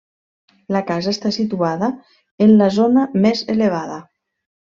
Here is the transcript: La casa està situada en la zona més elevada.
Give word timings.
La 0.75 0.79
casa 0.87 1.11
està 1.15 1.31
situada 1.35 1.91
en 2.47 2.55
la 2.63 2.71
zona 2.79 3.05
més 3.27 3.47
elevada. 3.57 4.01